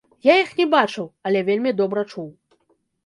[0.27, 2.27] Я іх не бачыў, але вельмі добра чуў.